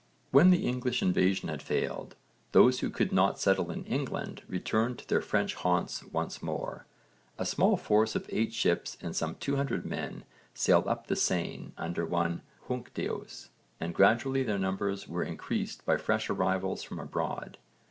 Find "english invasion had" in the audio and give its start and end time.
0.67-1.61